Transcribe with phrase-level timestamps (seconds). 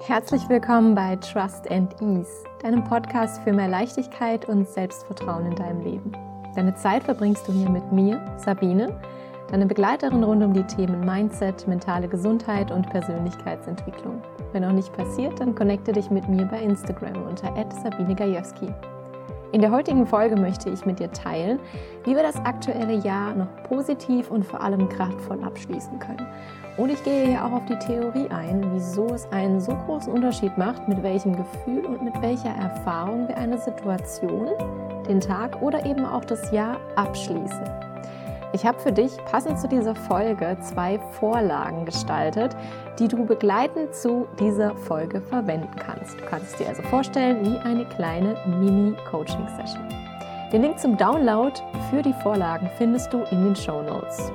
[0.00, 5.80] Herzlich willkommen bei Trust and Ease, deinem Podcast für mehr Leichtigkeit und Selbstvertrauen in deinem
[5.80, 6.12] Leben.
[6.54, 9.00] Deine Zeit verbringst du hier mit mir, Sabine,
[9.50, 14.22] deine Begleiterin rund um die Themen Mindset, mentale Gesundheit und Persönlichkeitsentwicklung.
[14.52, 17.52] Wenn noch nicht passiert, dann connecte dich mit mir bei Instagram unter
[17.82, 18.72] Sabine Gajewski.
[19.52, 21.60] In der heutigen Folge möchte ich mit dir teilen,
[22.04, 26.26] wie wir das aktuelle Jahr noch positiv und vor allem kraftvoll abschließen können.
[26.76, 30.58] Und ich gehe hier auch auf die Theorie ein, wieso es einen so großen Unterschied
[30.58, 34.48] macht, mit welchem Gefühl und mit welcher Erfahrung wir eine Situation,
[35.08, 37.85] den Tag oder eben auch das Jahr abschließen.
[38.56, 42.56] Ich habe für dich passend zu dieser Folge zwei Vorlagen gestaltet,
[42.98, 46.18] die du begleitend zu dieser Folge verwenden kannst.
[46.18, 49.86] Du kannst es dir also vorstellen wie eine kleine Mini-Coaching-Session.
[50.50, 51.52] Den Link zum Download
[51.90, 54.32] für die Vorlagen findest du in den Show Notes.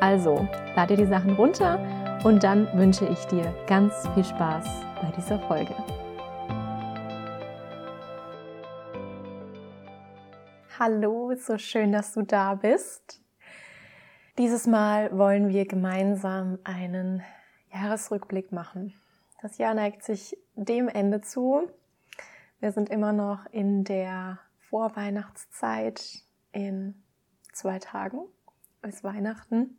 [0.00, 1.78] Also, lad dir die Sachen runter
[2.24, 4.64] und dann wünsche ich dir ganz viel Spaß
[5.02, 5.74] bei dieser Folge.
[10.78, 13.21] Hallo, so schön, dass du da bist.
[14.38, 17.22] Dieses Mal wollen wir gemeinsam einen
[17.70, 18.94] Jahresrückblick machen.
[19.42, 21.68] Das Jahr neigt sich dem Ende zu.
[22.58, 26.94] Wir sind immer noch in der Vorweihnachtszeit in
[27.52, 28.20] zwei Tagen
[28.80, 29.78] bis Weihnachten.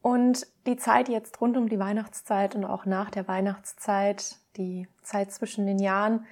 [0.00, 5.32] Und die Zeit jetzt rund um die Weihnachtszeit und auch nach der Weihnachtszeit, die Zeit
[5.32, 6.24] zwischen den Jahren,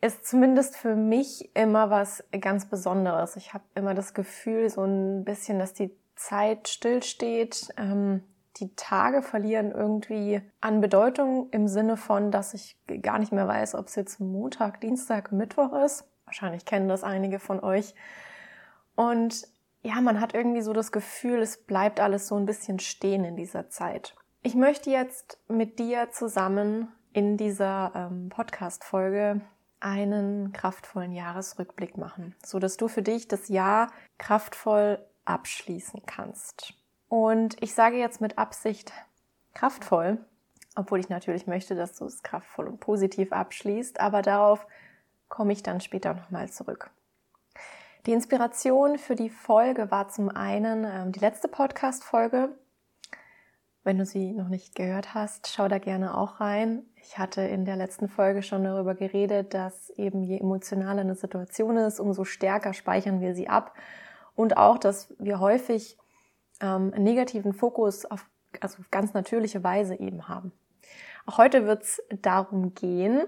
[0.00, 3.36] ist zumindest für mich immer was ganz Besonderes.
[3.36, 7.68] Ich habe immer das Gefühl, so ein bisschen, dass die Zeit stillsteht.
[7.76, 8.22] Ähm,
[8.58, 13.74] die Tage verlieren irgendwie an Bedeutung im Sinne von, dass ich gar nicht mehr weiß,
[13.74, 16.04] ob es jetzt Montag, Dienstag, Mittwoch ist.
[16.24, 17.94] Wahrscheinlich kennen das einige von euch.
[18.94, 19.48] Und
[19.82, 23.36] ja, man hat irgendwie so das Gefühl, es bleibt alles so ein bisschen stehen in
[23.36, 24.14] dieser Zeit.
[24.42, 29.40] Ich möchte jetzt mit dir zusammen in dieser ähm, Podcast-Folge
[29.80, 36.74] einen kraftvollen Jahresrückblick machen, so dass du für dich das Jahr kraftvoll abschließen kannst.
[37.08, 38.92] Und ich sage jetzt mit Absicht
[39.54, 40.18] kraftvoll,
[40.74, 44.66] obwohl ich natürlich möchte, dass du es kraftvoll und positiv abschließt, aber darauf
[45.28, 46.90] komme ich dann später nochmal zurück.
[48.06, 52.50] Die Inspiration für die Folge war zum einen ähm, die letzte Podcast-Folge.
[53.82, 56.82] Wenn du sie noch nicht gehört hast, schau da gerne auch rein.
[56.96, 61.76] Ich hatte in der letzten Folge schon darüber geredet, dass eben je emotionaler eine Situation
[61.76, 63.74] ist, umso stärker speichern wir sie ab
[64.34, 65.98] und auch, dass wir häufig
[66.60, 68.26] ähm, einen negativen Fokus auf,
[68.60, 70.52] also auf ganz natürliche Weise eben haben.
[71.26, 73.22] Auch heute wird es darum gehen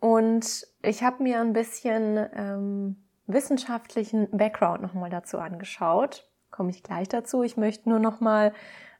[0.00, 6.28] und ich habe mir ein bisschen ähm, wissenschaftlichen Background nochmal dazu angeschaut.
[6.50, 7.42] Komme ich gleich dazu.
[7.42, 8.52] Ich möchte nur nochmal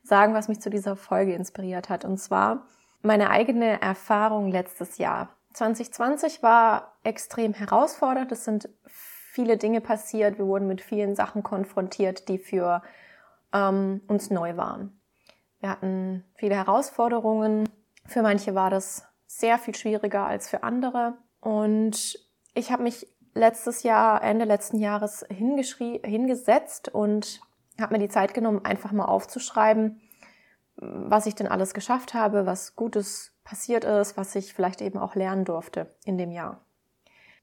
[0.02, 2.04] sagen, was mich zu dieser Folge inspiriert hat.
[2.04, 2.66] Und zwar
[3.02, 5.28] meine eigene Erfahrung letztes Jahr.
[5.52, 8.32] 2020 war extrem herausfordernd.
[8.32, 8.68] Es sind
[9.34, 10.38] viele Dinge passiert.
[10.38, 12.82] Wir wurden mit vielen Sachen konfrontiert, die für
[13.52, 15.00] ähm, uns neu waren.
[15.58, 17.68] Wir hatten viele Herausforderungen.
[18.06, 21.14] Für manche war das sehr viel schwieriger als für andere.
[21.40, 22.16] Und
[22.54, 27.40] ich habe mich letztes Jahr, Ende letzten Jahres hingesetzt und
[27.80, 30.00] habe mir die Zeit genommen, einfach mal aufzuschreiben,
[30.76, 35.16] was ich denn alles geschafft habe, was Gutes passiert ist, was ich vielleicht eben auch
[35.16, 36.64] lernen durfte in dem Jahr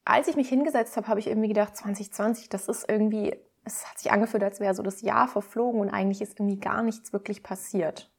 [0.04, 3.98] als ich mich hingesetzt habe, habe ich irgendwie gedacht, 2020, das ist irgendwie, es hat
[3.98, 7.42] sich angefühlt, als wäre so das Jahr verflogen und eigentlich ist irgendwie gar nichts wirklich
[7.42, 8.10] passiert.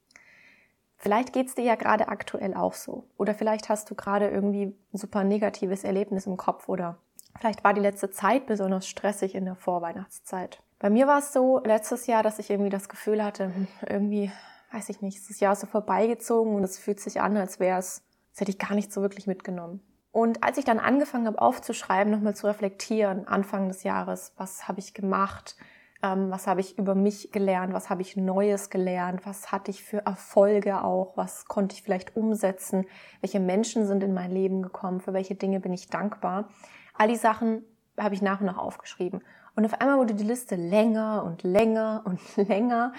[0.97, 3.03] Vielleicht geht es dir ja gerade aktuell auch so.
[3.17, 6.97] Oder vielleicht hast du gerade irgendwie ein super negatives Erlebnis im Kopf oder
[7.37, 10.63] vielleicht war die letzte Zeit besonders stressig in der Vorweihnachtszeit.
[10.79, 14.31] Bei mir war es so letztes Jahr, dass ich irgendwie das Gefühl hatte, hm, irgendwie,
[14.71, 17.79] weiß ich nicht, ist das Jahr so vorbeigezogen und es fühlt sich an, als wäre
[17.79, 18.01] es,
[18.31, 19.81] als hätte ich gar nicht so wirklich mitgenommen.
[20.13, 24.79] Und als ich dann angefangen habe aufzuschreiben, nochmal zu reflektieren, Anfang des Jahres, was habe
[24.79, 25.57] ich gemacht,
[26.03, 29.83] ähm, was habe ich über mich gelernt, was habe ich Neues gelernt, was hatte ich
[29.83, 32.85] für Erfolge auch, was konnte ich vielleicht umsetzen,
[33.21, 36.47] welche Menschen sind in mein Leben gekommen, für welche Dinge bin ich dankbar.
[36.95, 37.63] All die Sachen
[37.99, 39.23] habe ich nach und nach aufgeschrieben.
[39.55, 42.93] Und auf einmal wurde die Liste länger und länger und länger.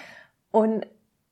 [0.51, 0.85] Und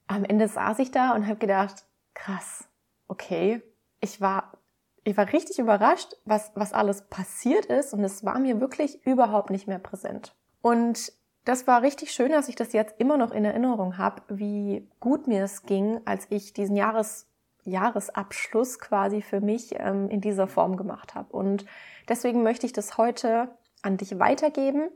[0.08, 2.69] am Ende saß ich da und habe gedacht, krass,
[3.10, 3.62] okay,
[4.00, 4.62] ich war
[5.04, 9.50] ich war richtig überrascht, was, was alles passiert ist und es war mir wirklich überhaupt
[9.50, 10.36] nicht mehr präsent.
[10.62, 11.12] Und
[11.46, 15.28] das war richtig schön, dass ich das jetzt immer noch in Erinnerung habe, wie gut
[15.28, 17.28] mir es ging, als ich diesen Jahres,
[17.66, 21.34] Jahresabschluss quasi für mich ähm, in dieser Form gemacht habe.
[21.36, 21.66] Und
[22.08, 23.50] deswegen möchte ich das heute
[23.82, 24.90] an dich weitergeben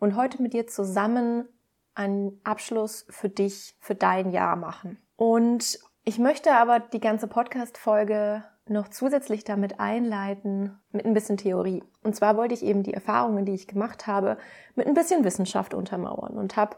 [0.00, 1.48] und heute mit dir zusammen
[1.94, 4.98] einen Abschluss für dich, für dein Jahr machen.
[5.16, 11.82] Und ich möchte aber die ganze Podcast-Folge noch zusätzlich damit einleiten mit ein bisschen Theorie.
[12.02, 14.38] Und zwar wollte ich eben die Erfahrungen, die ich gemacht habe,
[14.74, 16.76] mit ein bisschen Wissenschaft untermauern und habe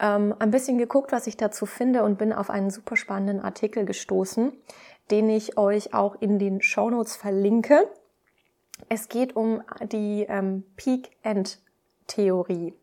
[0.00, 3.84] ähm, ein bisschen geguckt, was ich dazu finde und bin auf einen super spannenden Artikel
[3.84, 4.52] gestoßen,
[5.10, 7.88] den ich euch auch in den Show Notes verlinke.
[8.88, 9.62] Es geht um
[9.92, 12.74] die ähm, Peak-End-Theorie.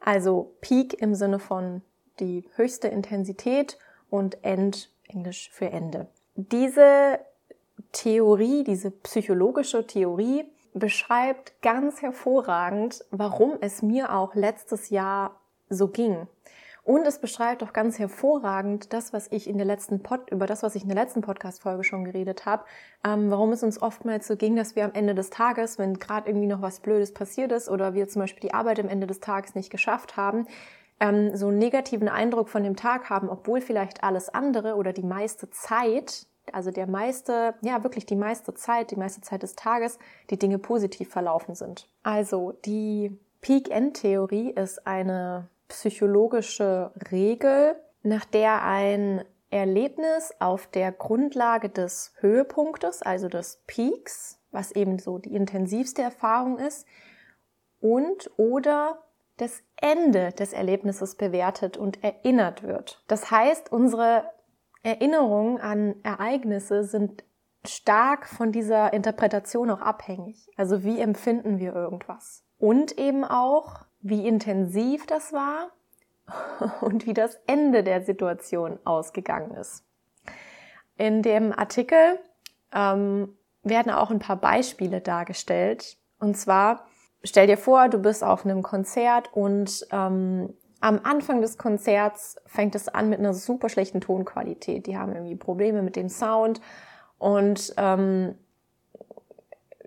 [0.00, 1.82] Also Peak im Sinne von
[2.20, 3.78] die höchste Intensität
[4.10, 6.08] und End, Englisch für Ende.
[6.34, 7.18] Diese
[7.92, 10.44] Theorie, diese psychologische Theorie
[10.74, 16.26] beschreibt ganz hervorragend, warum es mir auch letztes Jahr so ging.
[16.88, 20.62] Und es beschreibt auch ganz hervorragend das, was ich in der letzten Pod, über das,
[20.62, 22.64] was ich in der letzten Podcast-Folge schon geredet habe,
[23.04, 26.30] ähm, warum es uns oftmals so ging, dass wir am Ende des Tages, wenn gerade
[26.30, 29.20] irgendwie noch was Blödes passiert ist oder wir zum Beispiel die Arbeit am Ende des
[29.20, 30.46] Tages nicht geschafft haben,
[30.98, 35.02] ähm, so einen negativen Eindruck von dem Tag haben, obwohl vielleicht alles andere oder die
[35.02, 39.98] meiste Zeit, also der meiste, ja wirklich die meiste Zeit, die meiste Zeit des Tages,
[40.30, 41.88] die Dinge positiv verlaufen sind.
[42.02, 52.12] Also die Peak-End-Theorie ist eine psychologische Regel, nach der ein Erlebnis auf der Grundlage des
[52.20, 56.86] Höhepunktes, also des Peaks, was eben so die intensivste Erfahrung ist,
[57.80, 59.02] und oder
[59.36, 63.04] das Ende des Erlebnisses bewertet und erinnert wird.
[63.06, 64.24] Das heißt, unsere
[64.82, 67.24] Erinnerungen an Ereignisse sind
[67.64, 70.48] stark von dieser Interpretation auch abhängig.
[70.56, 72.44] Also wie empfinden wir irgendwas?
[72.58, 75.70] Und eben auch, wie intensiv das war
[76.80, 79.84] und wie das Ende der Situation ausgegangen ist.
[80.96, 82.18] In dem Artikel
[82.72, 85.96] ähm, werden auch ein paar Beispiele dargestellt.
[86.18, 86.86] Und zwar,
[87.22, 92.74] stell dir vor, du bist auf einem Konzert und ähm, am Anfang des Konzerts fängt
[92.74, 94.86] es an mit einer super schlechten Tonqualität.
[94.86, 96.60] Die haben irgendwie Probleme mit dem Sound
[97.18, 98.34] und ähm,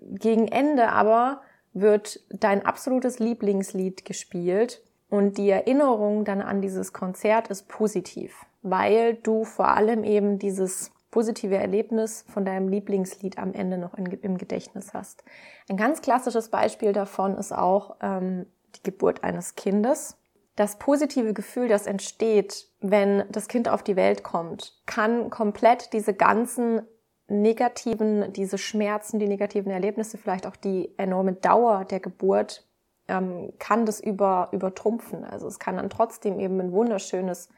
[0.00, 1.40] gegen Ende aber
[1.72, 9.14] wird dein absolutes Lieblingslied gespielt und die Erinnerung dann an dieses Konzert ist positiv, weil
[9.14, 14.38] du vor allem eben dieses positive Erlebnis von deinem Lieblingslied am Ende noch in, im
[14.38, 15.24] Gedächtnis hast.
[15.68, 18.46] Ein ganz klassisches Beispiel davon ist auch ähm,
[18.76, 20.16] die Geburt eines Kindes.
[20.56, 26.12] Das positive Gefühl, das entsteht, wenn das Kind auf die Welt kommt, kann komplett diese
[26.12, 26.82] ganzen
[27.28, 32.66] negativen, diese Schmerzen, die negativen Erlebnisse, vielleicht auch die enorme Dauer der Geburt,
[33.08, 35.24] ähm, kann das über, übertrumpfen.
[35.24, 37.48] Also es kann dann trotzdem eben ein wunderschönes,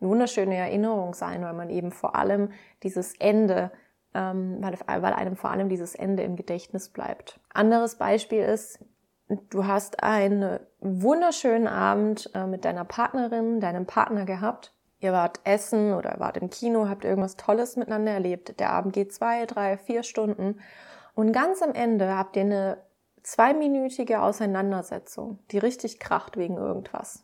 [0.00, 2.50] eine wunderschöne Erinnerung sein, weil man eben vor allem
[2.82, 3.72] dieses Ende,
[4.14, 7.40] ähm, weil, weil einem vor allem dieses Ende im Gedächtnis bleibt.
[7.52, 8.78] Anderes Beispiel ist,
[9.28, 14.74] du hast einen wunderschönen Abend äh, mit deiner Partnerin, deinem Partner gehabt
[15.04, 18.58] Ihr wart essen oder wart im Kino, habt irgendwas Tolles miteinander erlebt.
[18.58, 20.60] Der Abend geht zwei, drei, vier Stunden.
[21.14, 22.78] Und ganz am Ende habt ihr eine
[23.22, 27.22] zweiminütige Auseinandersetzung, die richtig kracht wegen irgendwas.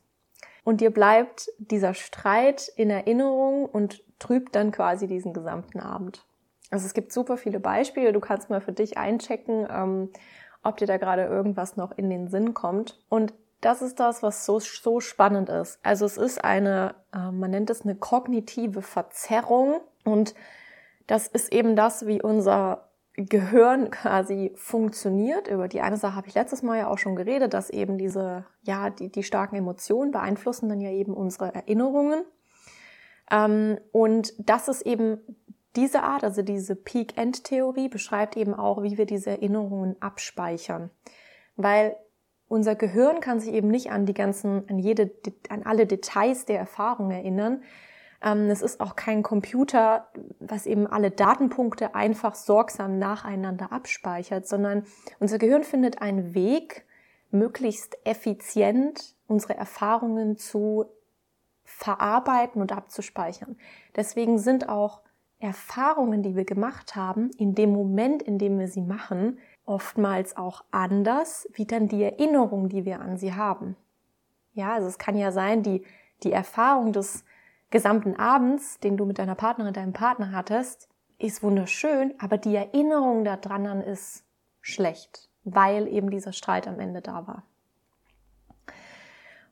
[0.62, 6.26] Und dir bleibt dieser Streit in Erinnerung und trübt dann quasi diesen gesamten Abend.
[6.70, 8.12] Also es gibt super viele Beispiele.
[8.12, 10.10] Du kannst mal für dich einchecken, ähm,
[10.62, 13.02] ob dir da gerade irgendwas noch in den Sinn kommt.
[13.08, 15.78] Und das ist das, was so, so spannend ist.
[15.82, 20.34] Also es ist eine, äh, man nennt es eine kognitive Verzerrung und
[21.06, 25.48] das ist eben das, wie unser Gehirn quasi funktioniert.
[25.48, 28.46] Über die eine Sache habe ich letztes Mal ja auch schon geredet, dass eben diese,
[28.62, 32.24] ja, die, die starken Emotionen beeinflussen dann ja eben unsere Erinnerungen.
[33.30, 35.18] Ähm, und das ist eben
[35.76, 40.90] diese Art, also diese Peak-End-Theorie beschreibt eben auch, wie wir diese Erinnerungen abspeichern.
[41.56, 41.96] Weil
[42.48, 45.12] unser Gehirn kann sich eben nicht an die ganzen, an jede,
[45.48, 47.62] an alle Details der Erfahrung erinnern.
[48.22, 50.08] Ähm, es ist auch kein Computer,
[50.40, 54.84] was eben alle Datenpunkte einfach sorgsam nacheinander abspeichert, sondern
[55.20, 56.84] unser Gehirn findet einen Weg,
[57.30, 60.86] möglichst effizient unsere Erfahrungen zu
[61.62, 63.56] verarbeiten und abzuspeichern.
[63.94, 65.02] Deswegen sind auch
[65.40, 70.64] Erfahrungen, die wir gemacht haben, in dem Moment, in dem wir sie machen, oftmals auch
[70.70, 73.76] anders wie dann die Erinnerung, die wir an sie haben.
[74.52, 75.82] Ja, also es kann ja sein, die,
[76.22, 77.24] die Erfahrung des
[77.70, 83.24] gesamten Abends, den du mit deiner Partnerin, deinem Partner hattest, ist wunderschön, aber die Erinnerung
[83.24, 84.24] daran ist
[84.60, 87.44] schlecht, weil eben dieser Streit am Ende da war.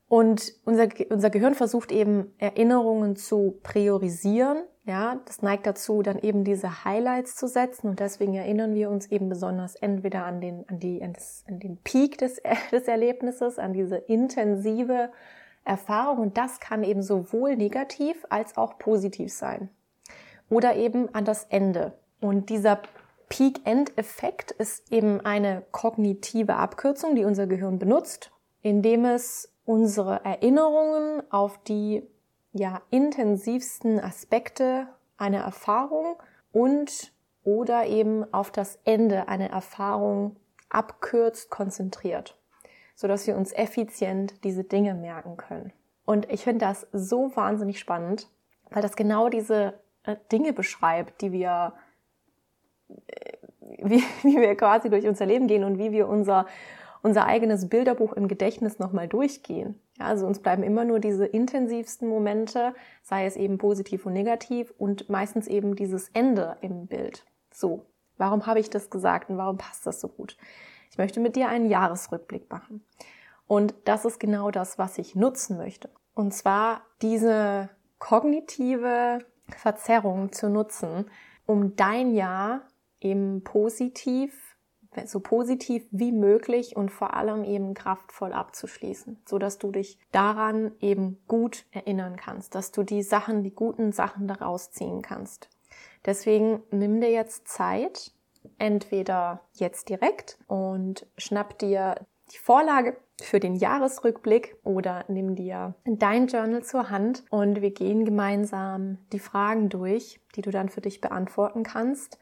[0.08, 6.44] Und unser, unser Gehirn versucht eben Erinnerungen zu priorisieren ja, das neigt dazu, dann eben
[6.44, 10.80] diese Highlights zu setzen und deswegen erinnern wir uns eben besonders entweder an den, an
[10.80, 12.40] die, an, das, an den Peak des,
[12.72, 15.10] des Erlebnisses, an diese intensive
[15.64, 19.68] Erfahrung und das kann eben sowohl negativ als auch positiv sein.
[20.48, 21.92] Oder eben an das Ende.
[22.22, 22.80] Und dieser
[23.28, 31.62] Peak-End-Effekt ist eben eine kognitive Abkürzung, die unser Gehirn benutzt, indem es unsere Erinnerungen auf
[31.64, 32.08] die
[32.58, 36.16] ja, intensivsten Aspekte einer Erfahrung
[36.52, 37.12] und
[37.44, 40.36] oder eben auf das Ende einer Erfahrung
[40.68, 42.36] abkürzt, konzentriert,
[42.94, 45.72] sodass wir uns effizient diese Dinge merken können.
[46.04, 48.28] Und ich finde das so wahnsinnig spannend,
[48.70, 51.74] weil das genau diese äh, Dinge beschreibt, die wir,
[53.06, 53.32] äh,
[53.82, 56.46] wie, wie wir quasi durch unser Leben gehen und wie wir unser,
[57.02, 59.80] unser eigenes Bilderbuch im Gedächtnis nochmal durchgehen.
[59.98, 64.72] Ja, also uns bleiben immer nur diese intensivsten Momente, sei es eben positiv und negativ
[64.78, 67.24] und meistens eben dieses Ende im Bild.
[67.52, 67.86] So,
[68.16, 70.36] warum habe ich das gesagt und warum passt das so gut?
[70.90, 72.84] Ich möchte mit dir einen Jahresrückblick machen.
[73.46, 75.90] Und das ist genau das, was ich nutzen möchte.
[76.14, 81.06] Und zwar diese kognitive Verzerrung zu nutzen,
[81.46, 82.62] um dein Jahr
[83.00, 84.47] eben positiv,
[85.06, 90.72] so positiv wie möglich und vor allem eben kraftvoll abzuschließen, so dass du dich daran
[90.80, 95.48] eben gut erinnern kannst, dass du die Sachen, die guten Sachen daraus ziehen kannst.
[96.04, 98.12] Deswegen nimm dir jetzt Zeit,
[98.58, 101.94] entweder jetzt direkt und schnapp dir
[102.32, 108.04] die Vorlage für den Jahresrückblick oder nimm dir dein Journal zur Hand und wir gehen
[108.04, 112.18] gemeinsam die Fragen durch, die du dann für dich beantworten kannst.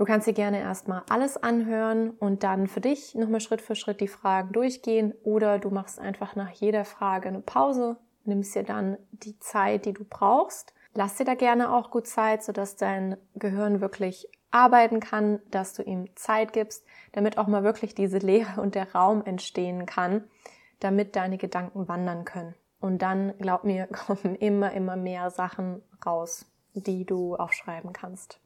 [0.00, 4.00] Du kannst dir gerne erstmal alles anhören und dann für dich nochmal Schritt für Schritt
[4.00, 8.96] die Fragen durchgehen oder du machst einfach nach jeder Frage eine Pause, nimmst dir dann
[9.10, 10.72] die Zeit, die du brauchst.
[10.94, 15.82] Lass dir da gerne auch gut Zeit, sodass dein Gehirn wirklich arbeiten kann, dass du
[15.82, 20.24] ihm Zeit gibst, damit auch mal wirklich diese Leere und der Raum entstehen kann,
[20.78, 22.54] damit deine Gedanken wandern können.
[22.80, 28.40] Und dann, glaub mir, kommen immer, immer mehr Sachen raus, die du aufschreiben kannst.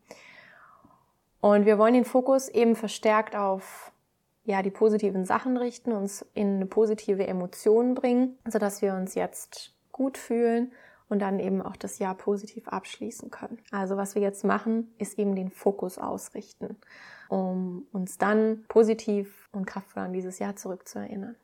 [1.44, 3.92] Und wir wollen den Fokus eben verstärkt auf
[4.44, 9.74] ja, die positiven Sachen richten, uns in eine positive Emotion bringen, sodass wir uns jetzt
[9.92, 10.72] gut fühlen
[11.10, 13.58] und dann eben auch das Jahr positiv abschließen können.
[13.72, 16.78] Also was wir jetzt machen, ist eben den Fokus ausrichten,
[17.28, 21.36] um uns dann positiv und kraftvoll an dieses Jahr zurückzuerinnern.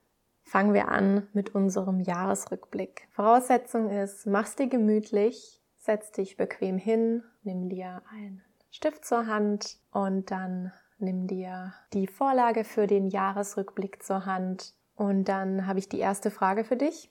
[0.45, 3.07] Fangen wir an mit unserem Jahresrückblick.
[3.11, 9.79] Voraussetzung ist, mach's dir gemütlich, setz dich bequem hin, nimm dir einen Stift zur Hand
[9.93, 14.75] und dann nimm dir die Vorlage für den Jahresrückblick zur Hand.
[14.95, 17.11] Und dann habe ich die erste Frage für dich.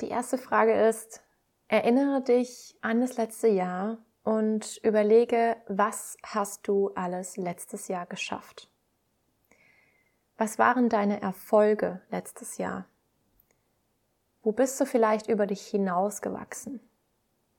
[0.00, 1.22] Die erste Frage ist,
[1.70, 8.68] Erinnere dich an das letzte Jahr und überlege, was hast du alles letztes Jahr geschafft?
[10.36, 12.86] Was waren deine Erfolge letztes Jahr?
[14.42, 16.80] Wo bist du vielleicht über dich hinausgewachsen?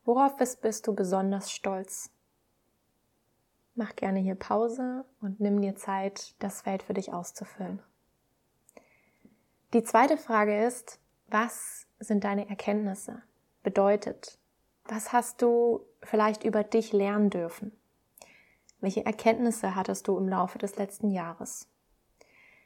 [0.04, 2.12] Worauf bist, du besonders stolz?
[3.76, 7.82] Mach gerne hier Pause und nimm dir Zeit, das Feld für dich auszufüllen.
[9.74, 13.24] Die zweite Frage ist, was sind deine Erkenntnisse?
[13.64, 14.38] bedeutet?
[14.86, 17.72] Was hast du vielleicht über dich lernen dürfen?
[18.80, 21.68] Welche Erkenntnisse hattest du im Laufe des letzten Jahres?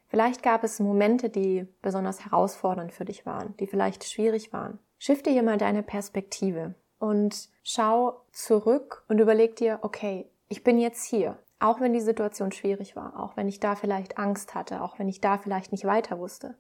[0.08, 4.80] Vielleicht gab es Momente, die besonders herausfordernd für dich waren, die vielleicht schwierig waren.
[4.98, 10.78] Schiff dir hier mal deine Perspektive und schau zurück und überleg dir, okay, ich bin
[10.78, 14.82] jetzt hier, auch wenn die Situation schwierig war, auch wenn ich da vielleicht Angst hatte,
[14.82, 16.58] auch wenn ich da vielleicht nicht weiter wusste.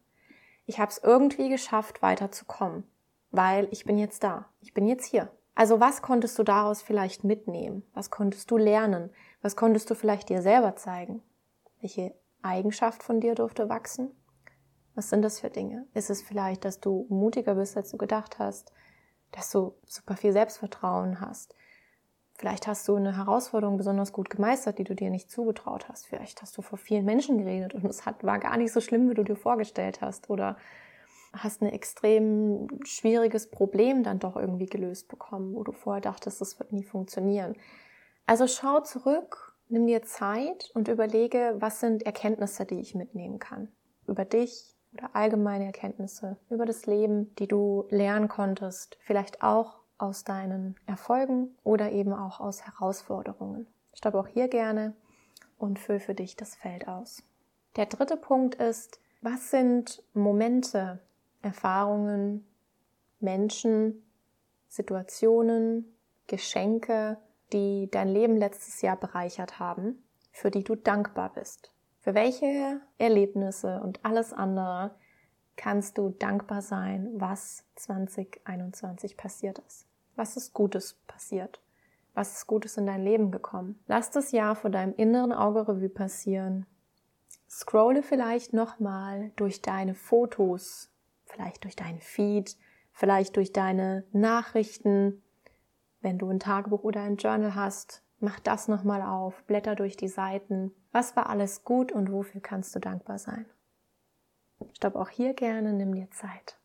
[0.65, 2.84] Ich habe es irgendwie geschafft, weiterzukommen
[3.36, 5.30] weil ich bin jetzt da, ich bin jetzt hier.
[5.56, 7.84] Also was konntest du daraus vielleicht mitnehmen?
[7.94, 9.10] Was konntest du lernen?
[9.42, 11.22] Was konntest du vielleicht dir selber zeigen?
[11.80, 14.12] Welche Eigenschaft von dir durfte wachsen?
[14.96, 15.88] Was sind das für Dinge?
[15.94, 18.72] Ist es vielleicht, dass du mutiger bist, als du gedacht hast?
[19.32, 21.56] Dass du super viel Selbstvertrauen hast?
[22.38, 26.06] Vielleicht hast du eine Herausforderung besonders gut gemeistert, die du dir nicht zugetraut hast.
[26.06, 29.10] Vielleicht hast du vor vielen Menschen geredet und es hat, war gar nicht so schlimm,
[29.10, 30.30] wie du dir vorgestellt hast.
[30.30, 30.58] Oder
[31.34, 36.60] hast ein extrem schwieriges Problem dann doch irgendwie gelöst bekommen, wo du vorher dachtest, das
[36.60, 37.56] wird nie funktionieren.
[38.25, 43.70] Also schau zurück, nimm dir Zeit und überlege, was sind Erkenntnisse, die ich mitnehmen kann.
[44.08, 50.23] Über dich oder allgemeine Erkenntnisse, über das Leben, die du lernen konntest, vielleicht auch aus
[50.23, 53.67] deinen Erfolgen oder eben auch aus Herausforderungen.
[53.93, 54.93] Stopp auch hier gerne
[55.57, 57.23] und füll für dich das Feld aus.
[57.75, 60.99] Der dritte Punkt ist, was sind Momente,
[61.41, 62.45] Erfahrungen,
[63.19, 64.03] Menschen,
[64.67, 65.95] Situationen,
[66.27, 67.17] Geschenke,
[67.53, 71.71] die dein Leben letztes Jahr bereichert haben, für die du dankbar bist.
[71.99, 74.95] Für welche Erlebnisse und alles andere
[75.55, 79.85] kannst du dankbar sein, was 2021 passiert ist.
[80.15, 81.62] Was ist Gutes passiert?
[82.13, 83.79] Was ist Gutes in dein Leben gekommen?
[83.88, 86.65] Lass das Jahr vor deinem inneren Auge Revue passieren.
[87.50, 90.89] Scrolle vielleicht nochmal durch deine Fotos,
[91.25, 92.57] vielleicht durch deinen Feed,
[92.93, 95.21] vielleicht durch deine Nachrichten.
[96.01, 100.07] Wenn du ein Tagebuch oder ein Journal hast, mach das nochmal auf, blätter durch die
[100.07, 100.71] Seiten.
[100.91, 103.45] Was war alles gut und wofür kannst du dankbar sein?
[104.74, 106.57] Stopp auch hier gerne, nimm dir Zeit.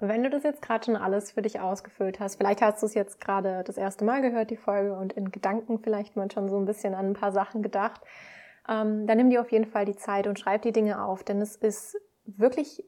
[0.00, 2.94] Wenn du das jetzt gerade schon alles für dich ausgefüllt hast, vielleicht hast du es
[2.94, 6.56] jetzt gerade das erste Mal gehört, die Folge, und in Gedanken vielleicht mal schon so
[6.56, 8.00] ein bisschen an ein paar Sachen gedacht,
[8.68, 11.40] ähm, dann nimm dir auf jeden Fall die Zeit und schreib die Dinge auf, denn
[11.40, 12.84] es ist wirklich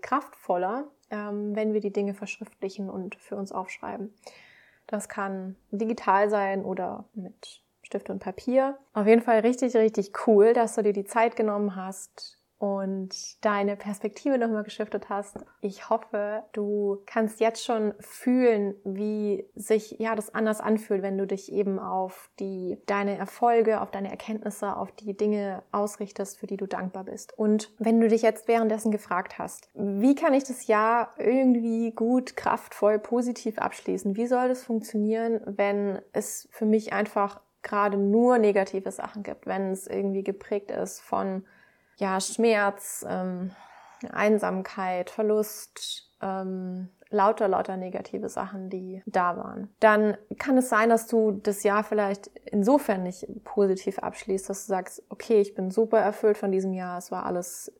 [0.00, 4.14] kraftvoller, ähm, wenn wir die Dinge verschriftlichen und für uns aufschreiben.
[4.86, 8.78] Das kann digital sein oder mit Stift und Papier.
[8.94, 13.76] Auf jeden Fall richtig, richtig cool, dass du dir die Zeit genommen hast, und deine
[13.76, 15.38] Perspektive nochmal geschiftet hast.
[15.60, 21.26] Ich hoffe, du kannst jetzt schon fühlen, wie sich ja das anders anfühlt, wenn du
[21.26, 26.56] dich eben auf die deine Erfolge, auf deine Erkenntnisse, auf die Dinge ausrichtest, für die
[26.56, 27.38] du dankbar bist.
[27.38, 32.36] Und wenn du dich jetzt währenddessen gefragt hast, wie kann ich das Jahr irgendwie gut,
[32.36, 34.16] kraftvoll, positiv abschließen?
[34.16, 39.72] Wie soll das funktionieren, wenn es für mich einfach gerade nur negative Sachen gibt, wenn
[39.72, 41.44] es irgendwie geprägt ist von
[41.96, 43.50] ja, Schmerz, ähm,
[44.12, 49.74] Einsamkeit, Verlust, ähm, lauter, lauter negative Sachen, die da waren.
[49.80, 54.70] Dann kann es sein, dass du das Jahr vielleicht insofern nicht positiv abschließt, dass du
[54.70, 57.72] sagst, okay, ich bin super erfüllt von diesem Jahr, es war alles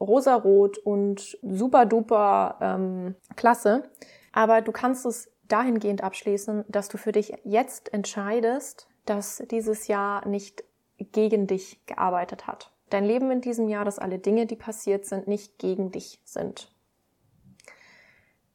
[0.00, 3.90] rosarot und super duper ähm, klasse.
[4.32, 10.26] Aber du kannst es dahingehend abschließen, dass du für dich jetzt entscheidest, dass dieses Jahr
[10.26, 10.64] nicht
[10.98, 15.26] gegen dich gearbeitet hat dein Leben in diesem Jahr, dass alle Dinge, die passiert sind,
[15.26, 16.72] nicht gegen dich sind.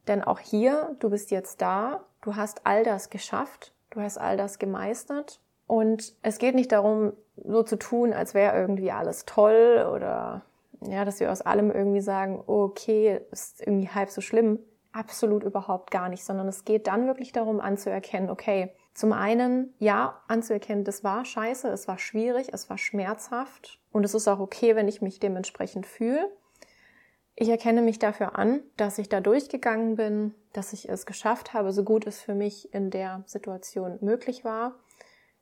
[0.08, 4.38] Denn auch hier, du bist jetzt da, du hast all das geschafft, du hast all
[4.38, 9.88] das gemeistert und es geht nicht darum, so zu tun, als wäre irgendwie alles toll
[9.94, 10.44] oder
[10.82, 14.60] ja, dass wir aus allem irgendwie sagen, okay, ist irgendwie halb so schlimm.
[14.94, 20.22] Absolut überhaupt gar nicht, sondern es geht dann wirklich darum anzuerkennen, okay, zum einen, ja,
[20.28, 24.76] anzuerkennen, das war scheiße, es war schwierig, es war schmerzhaft und es ist auch okay,
[24.76, 26.30] wenn ich mich dementsprechend fühle.
[27.34, 31.72] Ich erkenne mich dafür an, dass ich da durchgegangen bin, dass ich es geschafft habe,
[31.72, 34.76] so gut es für mich in der Situation möglich war.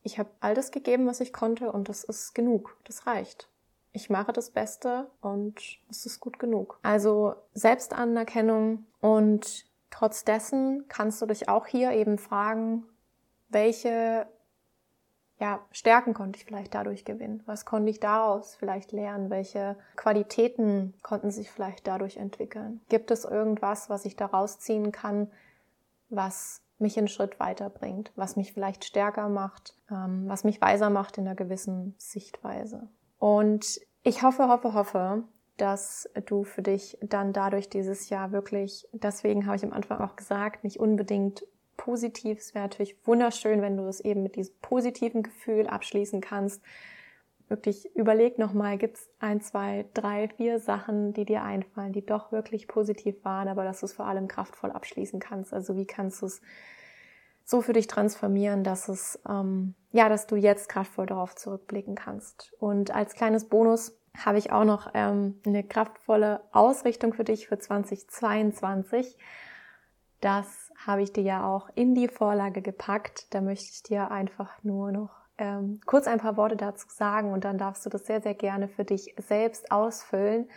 [0.03, 2.77] Ich habe all das gegeben, was ich konnte und das ist genug.
[2.83, 3.49] Das reicht.
[3.91, 6.77] Ich mache das Beste und es ist gut genug.
[6.83, 12.85] Also Selbstanerkennung und trotz dessen kannst du dich auch hier eben fragen,
[13.49, 14.27] welche
[15.39, 17.43] ja, Stärken konnte ich vielleicht dadurch gewinnen?
[17.45, 19.29] Was konnte ich daraus vielleicht lernen?
[19.29, 22.81] Welche Qualitäten konnten sich vielleicht dadurch entwickeln?
[22.89, 25.29] Gibt es irgendwas, was ich daraus ziehen kann,
[26.09, 31.17] was mich einen Schritt weiterbringt, was mich vielleicht stärker macht, ähm, was mich weiser macht
[31.17, 32.87] in einer gewissen Sichtweise?
[33.19, 35.23] Und ich hoffe, hoffe, hoffe,
[35.57, 40.15] dass du für dich dann dadurch dieses Jahr wirklich, deswegen habe ich am Anfang auch
[40.15, 41.43] gesagt, nicht unbedingt
[41.77, 42.39] positiv.
[42.39, 46.61] Es wäre natürlich wunderschön, wenn du es eben mit diesem positiven Gefühl abschließen kannst.
[47.47, 52.33] Wirklich überleg nochmal, gibt es ein, zwei, drei, vier Sachen, die dir einfallen, die doch
[52.33, 55.53] wirklich positiv waren, aber dass du es vor allem kraftvoll abschließen kannst.
[55.53, 56.41] Also wie kannst du es
[57.45, 62.53] so für dich transformieren, dass es ähm, ja, dass du jetzt kraftvoll darauf zurückblicken kannst.
[62.59, 67.57] Und als kleines Bonus habe ich auch noch ähm, eine kraftvolle Ausrichtung für dich für
[67.57, 69.17] 2022.
[70.19, 73.33] Das habe ich dir ja auch in die Vorlage gepackt.
[73.33, 77.43] Da möchte ich dir einfach nur noch ähm, kurz ein paar Worte dazu sagen und
[77.43, 80.49] dann darfst du das sehr, sehr gerne für dich selbst ausfüllen.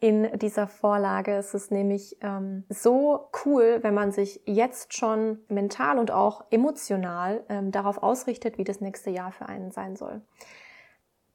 [0.00, 5.98] In dieser Vorlage Es ist nämlich ähm, so cool, wenn man sich jetzt schon mental
[5.98, 10.22] und auch emotional ähm, darauf ausrichtet, wie das nächste Jahr für einen sein soll.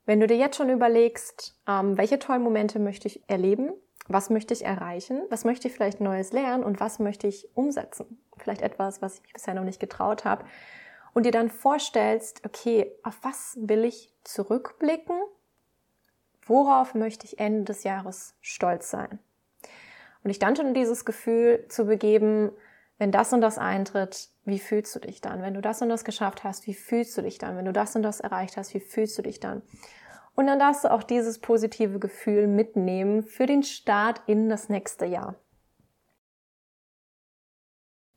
[0.06, 3.74] Wenn du dir jetzt schon überlegst, ähm, welche tollen Momente möchte ich erleben,
[4.08, 8.20] was möchte ich erreichen, was möchte ich vielleicht Neues lernen und was möchte ich umsetzen.
[8.38, 10.46] Vielleicht etwas, was ich mich bisher noch nicht getraut habe.
[11.14, 15.16] Und dir dann vorstellst, okay, auf was will ich zurückblicken?
[16.46, 19.20] Worauf möchte ich Ende des Jahres stolz sein?
[20.24, 22.52] Und ich dann schon in dieses Gefühl zu begeben,
[22.98, 25.42] wenn das und das eintritt, wie fühlst du dich dann?
[25.42, 27.58] Wenn du das und das geschafft hast, wie fühlst du dich dann?
[27.58, 29.62] Wenn du das und das erreicht hast, wie fühlst du dich dann?
[30.36, 35.06] Und dann darfst du auch dieses positive Gefühl mitnehmen für den Start in das nächste
[35.06, 35.36] Jahr.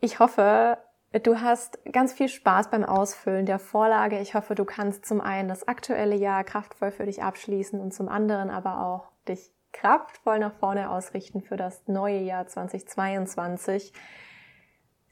[0.00, 0.78] Ich hoffe,
[1.22, 4.20] du hast ganz viel Spaß beim Ausfüllen der Vorlage.
[4.20, 8.08] Ich hoffe, du kannst zum einen das aktuelle Jahr kraftvoll für dich abschließen und zum
[8.08, 13.92] anderen aber auch dich kraftvoll nach vorne ausrichten für das neue Jahr 2022.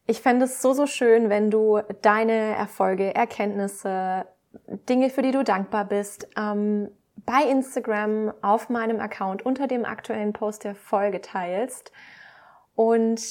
[0.06, 4.26] Ich fände es so, so schön, wenn du deine Erfolge, Erkenntnisse,
[4.88, 6.90] Dinge, für die du dankbar bist, ähm,
[7.26, 11.92] bei Instagram auf meinem Account unter dem aktuellen Post der Folge teilst.
[12.74, 13.22] Und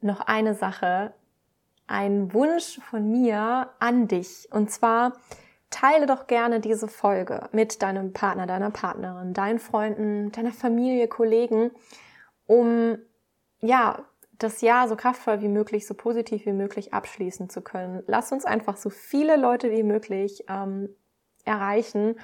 [0.00, 1.14] noch eine Sache,
[1.86, 4.48] ein Wunsch von mir an dich.
[4.50, 5.14] Und zwar
[5.70, 11.70] teile doch gerne diese Folge mit deinem Partner, deiner Partnerin, deinen Freunden, deiner Familie, Kollegen,
[12.46, 12.98] um
[13.60, 14.04] ja,
[14.38, 18.02] das Jahr so kraftvoll wie möglich, so positiv wie möglich abschließen zu können.
[18.06, 20.88] Lass uns einfach so viele Leute wie möglich ähm,
[21.44, 22.16] erreichen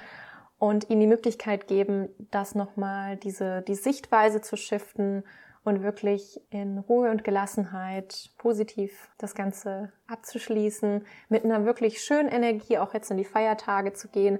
[0.57, 5.23] und ihnen die Möglichkeit geben, das nochmal, diese, die Sichtweise zu shiften
[5.63, 12.77] und wirklich in Ruhe und Gelassenheit positiv das Ganze abzuschließen, mit einer wirklich schönen Energie
[12.77, 14.39] auch jetzt in die Feiertage zu gehen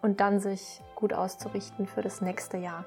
[0.00, 2.84] und dann sich gut auszurichten für das nächste Jahr.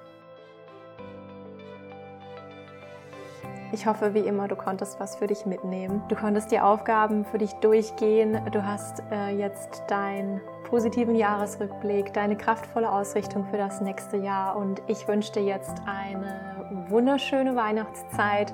[3.73, 6.03] Ich hoffe, wie immer, du konntest was für dich mitnehmen.
[6.07, 8.39] Du konntest die Aufgaben für dich durchgehen.
[8.51, 14.57] Du hast äh, jetzt deinen positiven Jahresrückblick, deine kraftvolle Ausrichtung für das nächste Jahr.
[14.57, 18.53] Und ich wünsche dir jetzt eine wunderschöne Weihnachtszeit,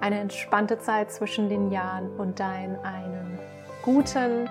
[0.00, 3.40] eine entspannte Zeit zwischen den Jahren und dein einen
[3.82, 4.48] guten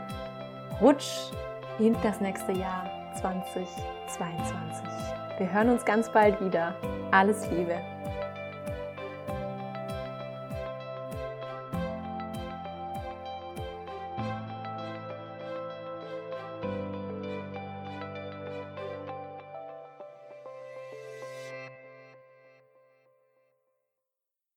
[0.81, 1.31] Rutsch
[1.79, 2.89] in das nächste Jahr
[3.21, 4.85] 2022.
[5.37, 6.75] Wir hören uns ganz bald wieder.
[7.11, 7.79] Alles Liebe.